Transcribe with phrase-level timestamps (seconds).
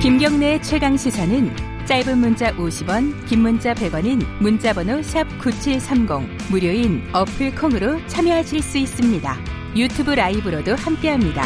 [0.00, 1.54] 김경래의 최강 시사는
[1.84, 9.36] 짧은 문자 50원, 긴 문자 100원인 문자번호 샵 9730 무료인 어플 콩으로 참여하실 수 있습니다.
[9.76, 11.42] 유튜브 라이브로도 함께합니다.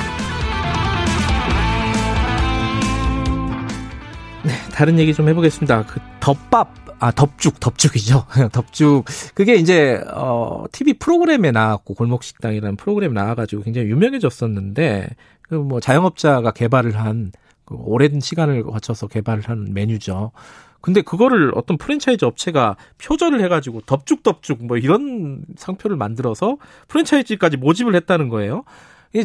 [4.45, 5.87] 네, 다른 얘기 좀 해보겠습니다.
[5.87, 8.25] 그 덮밥, 아 덮죽, 덮죽이죠.
[8.53, 9.07] 덮죽.
[9.35, 15.09] 그게 이제 어 TV 프로그램에 나왔고 골목식당이라는 프로그램에 나와가지고 굉장히 유명해졌었는데
[15.43, 17.33] 그 뭐 자영업자가 개발을 한
[17.65, 20.33] 그 오랜 시간을 거쳐서 개발을 한 메뉴죠.
[20.81, 26.59] 근데 그거를 어떤 프랜차이즈 업체가 표절을 해가지고 덮죽덮죽 뭐 이런 상표를 만들어서
[26.89, 28.65] 프랜차이즈까지 모집을 했다는 거예요.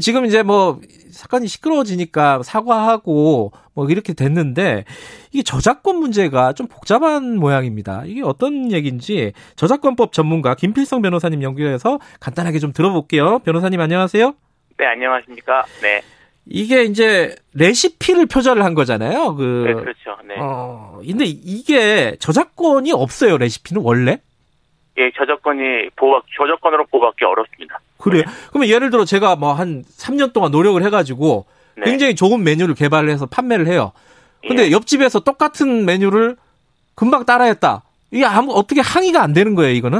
[0.02, 0.80] 지금 이제 뭐
[1.11, 4.85] 사건이 시끄러워지니까 사과하고 뭐 이렇게 됐는데
[5.31, 8.03] 이게 저작권 문제가 좀 복잡한 모양입니다.
[8.05, 13.39] 이게 어떤 얘기인지 저작권법 전문가 김필성 변호사님 연결해서 간단하게 좀 들어볼게요.
[13.39, 14.33] 변호사님 안녕하세요.
[14.77, 15.66] 네, 안녕하십니까.
[15.81, 16.02] 네.
[16.52, 19.35] 이게 이제 레시피를 표절을 한 거잖아요.
[19.35, 20.17] 그 네, 그렇죠.
[20.28, 20.36] 네.
[20.39, 23.38] 어, 근데 이게 저작권이 없어요.
[23.38, 24.19] 레시피는 원래?
[24.97, 27.80] 예, 저작권이 보호 저작권으로 보호받기 어렵습니다.
[28.00, 28.23] 그래요?
[28.25, 28.31] 네.
[28.50, 31.45] 그러면 예를 들어 제가 뭐 한 3년 동안 노력을 해 가지고
[31.77, 31.86] 네.
[31.86, 33.92] 굉장히 좋은 메뉴를 개발해서 판매를 해요.
[34.45, 34.72] 근데 예.
[34.72, 36.36] 옆집에서 똑같은 메뉴를
[36.95, 37.83] 금방 따라했다.
[38.11, 40.00] 이게 아무 어떻게 항의가 안 되는 거예요, 이거는?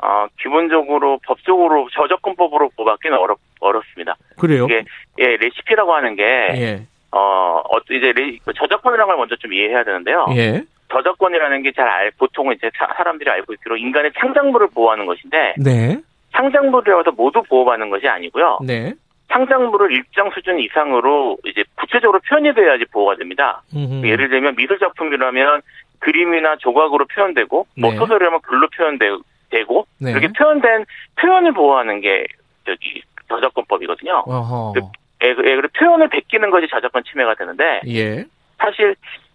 [0.00, 4.16] 어, 기본적으로 법적으로 저작권법으로 보호받기는 어렵 어렵습니다.
[4.38, 4.66] 그래요?
[4.66, 4.84] 이게
[5.18, 6.82] 예 레시피라고 하는 게 예.
[7.10, 10.26] 어, 어 이제 레, 저작권이라는 걸 먼저 좀 이해해야 되는데요.
[10.36, 10.62] 예.
[10.90, 15.54] 저작권이라는 게잘 알, 보통은 이제 사람들이 알고 있기로 인간의 창작물을 보호하는 것인데.
[15.58, 15.98] 네.
[16.32, 18.58] 창작물이라서 모두 보호받는 것이 아니고요.
[18.62, 18.94] 네.
[19.30, 23.62] 창작물을 일정 수준 이상으로 이제 구체적으로 표현이 돼야지 보호가 됩니다.
[23.74, 24.06] 음흠.
[24.06, 25.62] 예를 들면 미술 작품이라면
[25.98, 27.96] 그림이나 조각으로 표현되고, 뭐 네.
[27.96, 30.12] 소설이라면 글로 표현되고, 네.
[30.12, 30.84] 그렇게 표현된
[31.16, 32.24] 표현을 보호하는 게
[32.64, 34.24] 저기 저작권법이거든요.
[34.24, 34.80] 그,
[35.22, 38.24] 예, 그, 예, 그리고 표현을 베끼는 것이 저작권 침해가 되는데 예.
[38.58, 38.94] 사실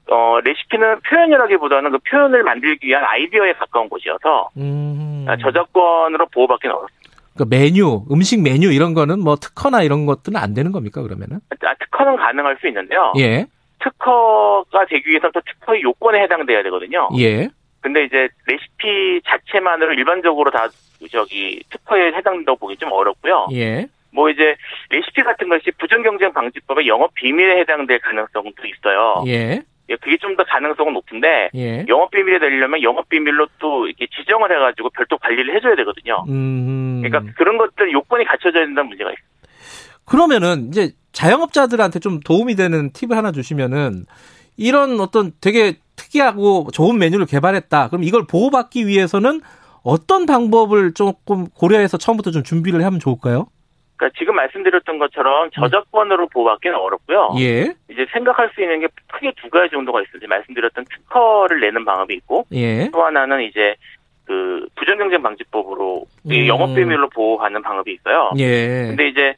[0.10, 5.26] 어, 레시피는 표현이라기보다는 그 표현을 만들기 위한 아이디어에 가까운 곳이어서 음.
[5.42, 7.04] 저작권으로 보호받기는 어렵습니다.
[7.38, 11.40] 그 메뉴, 음식 메뉴 이런 거는 뭐 특허나 이런 것들은 안 되는 겁니까 그러면은?
[11.50, 13.14] 아, 특허는 가능할 수 있는데요.
[13.18, 13.46] 예.
[13.80, 17.10] 특허가 되기 위해서는 또 특허의 요건에 해당돼야 되거든요.
[17.18, 17.50] 예.
[17.82, 20.68] 근데 이제 레시피 자체만으로 일반적으로 다
[21.10, 23.48] 저기 특허에 해당된다고 보기 좀 어렵고요.
[23.54, 23.88] 예.
[24.12, 24.56] 뭐 이제
[24.90, 29.24] 레시피 같은 것이 부정 경쟁 방지법의 영업 비밀에 해당될 가능성도 있어요.
[29.28, 29.64] 예.
[29.90, 31.86] 예, 그게 좀 더 가능성은 높은데 예.
[31.88, 36.24] 영업 비밀에 되려면 영업 비밀로 또 이렇게 지정을 해가지고 별도 관리를 해줘야 되거든요.
[36.30, 37.02] 음.
[37.04, 39.34] 그러니까 그런 것들 요건이 갖춰져야 된다는 문제가 있습니다.
[40.06, 44.06] 그러면은 이제 자영업자들한테 좀 도움이 되는 팁을 하나 주시면은
[44.58, 47.90] 이런 어떤 되게 특이하고 좋은 메뉴를 개발했다.
[47.90, 49.42] 그럼 이걸 보호받기 위해서는
[49.84, 53.48] 어떤 방법을 조금 고려해서 처음부터 좀 준비를 하면 좋을까요?
[53.98, 57.36] 그러니까 지금 말씀드렸던 것처럼 저작권으로 보호받기는 어렵고요.
[57.40, 57.74] 예.
[57.90, 60.28] 이제 생각할 수 있는 게 크게 두 가지 정도가 있습니다.
[60.28, 62.90] 말씀드렸던 특허를 내는 방법이 있고 예.
[62.92, 63.76] 또 하나는 이제
[64.26, 66.48] 그 부정경쟁 방지법으로 음.
[66.48, 68.32] 영업 비밀로 보호하는 방법이 있어요.
[68.38, 68.88] 예.
[68.88, 69.36] 근데 이제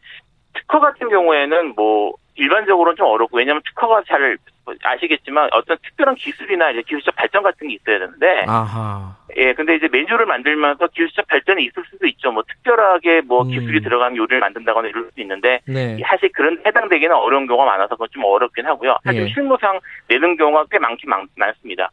[0.54, 4.38] 특허 같은 경우에는 뭐 일반적으로는 좀 어렵고 왜냐하면 특허가 잘
[4.84, 9.16] 아시겠지만 어떤 특별한 기술이나 이제 기술적 발전 같은 게 있어야 되는데 아하.
[9.38, 13.50] 예 근데 이제 메뉴를 만들면서 기술적 발전이 있을 수도 있죠 뭐 특별하게 뭐 음.
[13.50, 15.98] 기술이 들어간 요리를 만든다거나 이럴 수도 있는데 네.
[16.06, 19.28] 사실 그런 해당되기는 어려운 경우가 많아서 그건 좀 어렵긴 하고요 사실 예.
[19.28, 21.26] 실무상 내는 경우가 꽤 많긴 많,
[21.62, 21.92] 습니다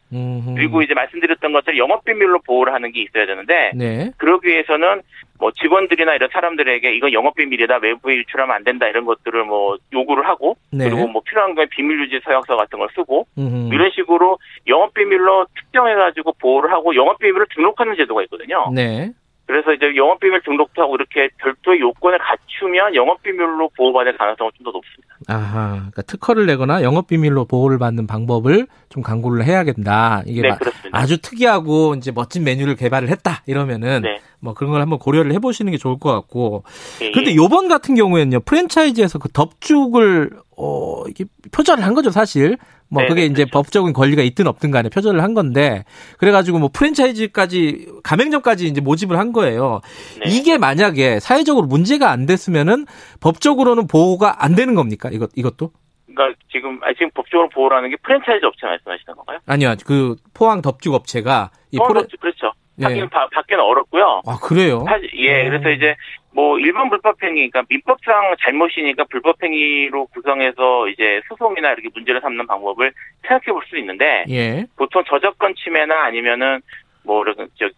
[0.54, 4.10] 그리고 이제 말씀드렸던 것처럼 영업 비밀로 보호를 하는 게 있어야 되는데 네.
[4.16, 5.02] 그러기 위해서는
[5.42, 10.24] 뭐 직원들이나 이런 사람들에게 이거 영업 비밀이다 외부에 유출하면 안 된다 이런 것들을 뭐 요구를
[10.24, 10.88] 하고 네.
[10.88, 13.74] 그리고 뭐 필요한 거에 비밀 유지 서약서 같은 걸 쓰고 음흠.
[13.74, 14.38] 이런 식으로
[14.68, 18.70] 영업 비밀로 특정해 가지고 보호를 하고 영업 비밀을 등록하는 제도가 있거든요.
[18.72, 19.10] 네.
[19.52, 24.64] 그래서 이제 영업 비밀 등록도 하고 이렇게 별도의 요건을 갖추면 영업 비밀로 보호받을 가능성은 좀
[24.64, 25.14] 더 높습니다.
[25.28, 25.76] 아하.
[25.76, 30.22] 그러니까 특허를 내거나 영업 비밀로 보호를 받는 방법을 좀 강구를 해야겠다.
[30.24, 30.50] 이게 네.
[30.90, 34.20] 아주 특이하고 이제 멋진 메뉴를 개발을 했다 이러면은 네.
[34.40, 36.64] 뭐 그런 걸 한번 고려를 해보시는 게 좋을 것 같고.
[37.02, 42.56] 예, 그런데 요번 같은 경우에는요 프랜차이즈에서 그 덮죽을 어 이게 표절을 한 거죠 사실.
[42.92, 43.52] 뭐 네, 그게 네, 이제 그렇죠.
[43.52, 45.84] 법적인 권리가 있든 없든 간에 표절을 한 건데
[46.18, 49.80] 그래가지고 뭐 프랜차이즈까지 가맹점까지 이제 모집을 한 거예요.
[50.22, 50.30] 네.
[50.30, 52.84] 이게 만약에 사회적으로 문제가 안 됐으면은
[53.20, 55.08] 법적으로는 보호가 안 되는 겁니까?
[55.10, 55.70] 이것 이것도?
[56.06, 59.38] 그러니까 지금 아 지금 법적으로 보호라는 게 프랜차이즈 업체 말씀하시는 건가요?
[59.46, 59.74] 아니요.
[59.86, 62.02] 그 포항 덮죽 업체가 이 어, 프레...
[62.20, 62.52] 그렇죠.
[62.82, 62.86] 예.
[62.86, 64.22] 받기는 바- 받기는 어렵고요.
[64.26, 64.84] 아 그래요?
[64.88, 65.50] 사실 예, 어.
[65.50, 65.96] 그래서 이제
[66.34, 72.92] 뭐 일반 불법행위, 그러니까 민법상 잘못이니까 불법행위로 구성해서 이제 소송이나 이렇게 문제를 삼는 방법을
[73.22, 74.64] 생각해 볼 수 있는데 예.
[74.76, 76.60] 보통 저작권 침해나 아니면은
[77.04, 77.24] 뭐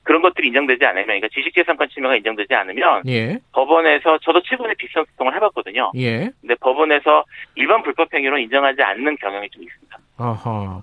[0.02, 3.38] 그런 것들이 인정되지 않으면, 그러니까 지식재산권 침해가 인정되지 않으면 예.
[3.52, 5.92] 법원에서 저도 최근에 비슷한 소송을 해봤거든요.
[5.96, 6.30] 예.
[6.42, 7.24] 근데 법원에서
[7.54, 9.98] 일반 불법행위로 인정하지 않는 경향이 좀 있습니다.
[10.18, 10.82] 아하.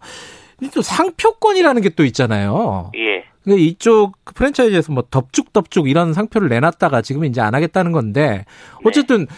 [0.73, 2.91] 또 상표권이라는 게 또 있잖아요.
[2.95, 3.23] 예.
[3.43, 8.45] 그러니까 이쪽 프랜차이즈에서 뭐 덥죽덥죽 이런 상표를 내놨다가 지금은 이제 안 하겠다는 건데 네.
[8.85, 9.35] 어쨌든 네.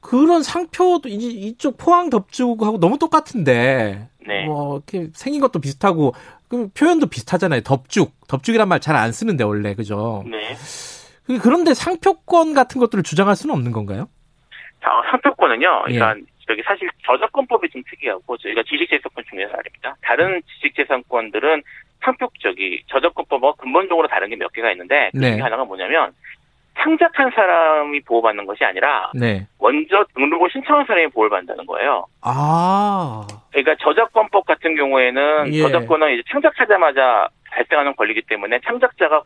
[0.00, 4.44] 그런 상표도 이쪽 포항 덥죽하고 너무 똑같은데 네.
[4.46, 6.14] 뭐 이렇게 생긴 것도 비슷하고
[6.48, 7.60] 그 표현도 비슷하잖아요.
[7.62, 10.24] 덥죽, 덥죽이란 말 잘 안 쓰는데 원래 그죠?
[10.26, 10.54] 네.
[11.24, 14.08] 그, 그런데 상표권 같은 것들을 주장할 수는 없는 건가요?
[14.82, 15.82] 자, 상표권은요.
[15.84, 16.22] 그러니까 예.
[16.48, 19.96] 저기 사실 저작권법이 좀 특이하고 저희가 지식재산권 중에 하나입니다.
[20.02, 21.62] 다른 지식재산권들은
[22.02, 25.40] 상표적이 저작권법과 근본적으로 다른 게 몇 개가 있는데 그 중에 네.
[25.40, 26.12] 하나가 뭐냐면
[26.78, 29.46] 창작한 사람이 보호받는 것이 아니라 네.
[29.60, 32.06] 먼저 등록을 신청한 사람이 보호를 받는다는 거예요.
[32.22, 33.26] 아.
[33.50, 35.62] 그러니까 저작권법 같은 경우에는 예.
[35.62, 39.22] 저작권은 이제 창작하자마자 발생하는 권리이기 때문에 창작자가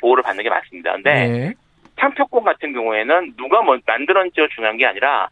[0.00, 0.92] 보호를 받는 게 맞습니다.
[0.94, 1.54] 근데 네.
[2.00, 5.28] 상표권 같은 경우에는 누가 뭐 만들었는지가 중요한 게 아니라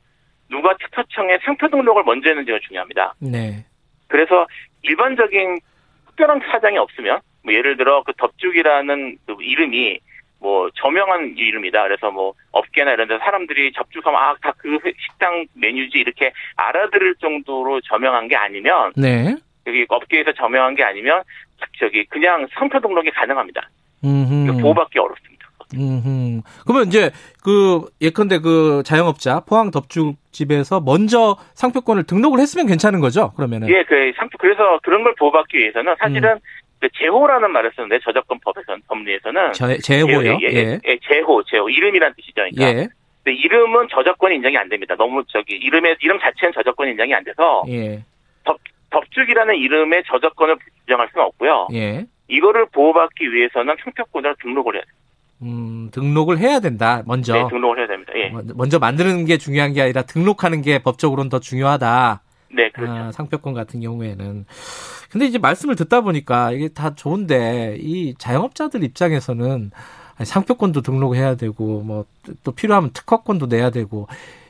[0.49, 3.14] 누가 특허청에 상표 등록을 먼저 했는지가 중요합니다.
[3.19, 3.64] 네.
[4.08, 4.46] 그래서
[4.82, 5.58] 일반적인
[6.16, 10.00] 특별한 사장이 없으면 뭐 예를 들어 그 덥죽이라는 그 이름이
[10.40, 11.82] 뭐 저명한 이름이다.
[11.82, 17.80] 그래서 뭐 업계나 이런 데 사람들이 접촉하면 아 다 그 식당 메뉴지 이렇게 알아들을 정도로
[17.82, 19.36] 저명한 게 아니면 네.
[19.66, 21.22] 여기 업계에서 저명한 게 아니면
[21.78, 23.68] 저기 그냥 상표 등록이 가능합니다.
[24.60, 25.35] 보호받기 어렵습니다.
[25.74, 26.42] 음.
[26.64, 27.10] 그러면 이제
[27.42, 33.32] 그 예컨대 그 자영업자 포항 덮죽집에서 먼저 상표권을 등록을 했으면 괜찮은 거죠?
[33.32, 36.38] 그러면은 예, 그 상표 그래서 그런 걸 보호받기 위해서는 사실은 음.
[36.78, 40.38] 그 제호라는 말을 쓰는데 저작권 법에서는 법리에서는 제, 제호요?
[40.42, 42.34] 예, 예, 예, 제호, 제호 이름이란 뜻이죠.
[42.34, 42.68] 그러니까.
[42.68, 42.88] 예.
[43.24, 44.94] 근데 이름은 저작권 인정이 안 됩니다.
[44.96, 48.02] 너무 저기 이름의 이름 자체는 저작권 인정이 안 돼서 예.
[48.44, 48.58] 덮
[48.90, 51.68] 덮죽이라는 이름의 저작권을 주장할 수는 없고요.
[51.72, 52.04] 예.
[52.28, 54.92] 이거를 보호받기 위해서는 상표권을 등록을 해야 돼요.
[55.42, 57.02] 음, 등록을 해야 된다.
[57.06, 57.34] 먼저.
[57.34, 58.12] 네, 등록을 해야 됩니다.
[58.16, 58.32] 예.
[58.54, 62.22] 먼저 만드는 게 중요한 게 아니라 등록하는 게 법적으로는 더 중요하다.
[62.52, 62.92] 네, 그렇죠.
[62.92, 64.46] 아, 상표권 같은 경우에는.
[65.10, 69.70] 근데 이제 말씀을 듣다 보니까 이게 다 좋은데 이 자영업자들 입장에서는
[70.24, 72.06] 상표권도 등록해야 되고 뭐
[72.42, 74.06] 또 필요하면 특허권도 내야 되고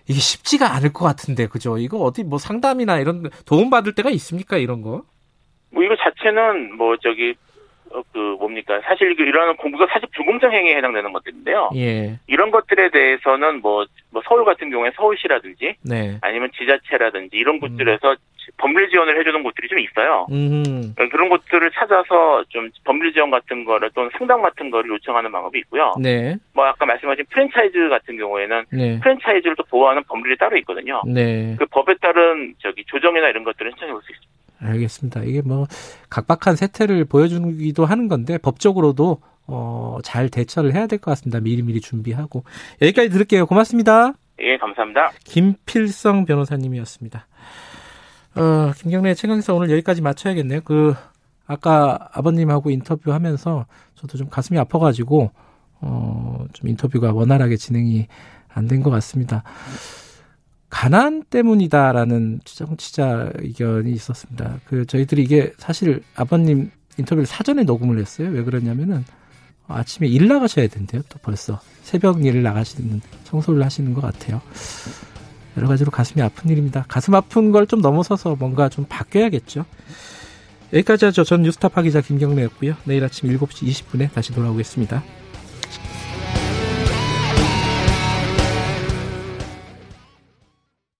[0.08, 1.78] 이게 쉽지가 않을 것 같은데 그죠?
[1.78, 5.02] 이거 어디 뭐 상담이나 이런 도움 받을 때가 있습니까 이런 거?
[5.70, 7.34] 뭐 이거 자체는 뭐 저기
[7.92, 11.70] 어, 그 뭡니까 사실 이런 공부가 사실 불공정 행위에 해당되는 것들인데요.
[11.76, 12.18] 예.
[12.26, 16.18] 이런 것들에 대해서는 뭐, 뭐 서울 같은 경우에 서울시라든지 네.
[16.20, 18.16] 아니면 지자체라든지 이런 곳들에서 음.
[18.58, 20.26] 법률 지원을 해주는 곳들이 좀 있어요.
[20.30, 20.94] 음.
[21.10, 25.92] 그런 곳들을 찾아서 좀 법률 지원 같은 거를 또는 상담 같은 거를 요청하는 방법이 있고요.
[26.00, 26.36] 네.
[26.54, 29.00] 뭐 아까 말씀하신 프랜차이즈 같은 경우에는 네.
[29.00, 31.02] 프랜차이즈를 또 보호하는 법률이 따로 있거든요.
[31.06, 31.56] 네.
[31.58, 34.25] 그 법에 따른 저기 조정이나 이런 것들을 신청해 볼 수 있습니다.
[34.58, 35.22] 알겠습니다.
[35.24, 35.66] 이게 뭐
[36.10, 41.40] 각박한 세태를 보여주기도 하는 건데 법적으로도 어, 잘 대처를 해야 될 것 같습니다.
[41.40, 42.44] 미리미리 준비하고
[42.82, 43.46] 여기까지 들을게요.
[43.46, 44.12] 고맙습니다.
[44.40, 45.12] 예, 감사합니다.
[45.24, 47.26] 김필성 변호사님이었습니다.
[48.36, 50.60] 어, 김경래 최강사 오늘 여기까지 마쳐야겠네요.
[50.64, 50.94] 그
[51.46, 55.30] 아까 아버님하고 인터뷰하면서 저도 좀 가슴이 아파가지고
[55.80, 58.08] 어, 좀 인터뷰가 원활하게 진행이
[58.52, 59.42] 안 된 것 같습니다.
[60.76, 64.60] 가난 때문이다라는 정치자 의견이 있었습니다.
[64.66, 68.28] 그 저희들이 이게 사실 아버님 인터뷰를 사전에 녹음을 했어요.
[68.28, 69.02] 왜 그러냐면은
[69.68, 71.00] 아침에 일 나가셔야 된대요.
[71.08, 74.42] 또 벌써 새벽 일을 나가시는 청소를 하시는 것 같아요.
[75.56, 76.84] 여러 가지로 가슴이 아픈 일입니다.
[76.88, 79.64] 가슴 아픈 걸 좀 넘어서서 뭔가 좀 바뀌어야겠죠.
[80.74, 81.24] 여기까지 하죠.
[81.24, 82.74] 전 뉴스타파 기자 김경래였고요.
[82.84, 85.02] 내일 아침 7시 20분에 다시 돌아오겠습니다.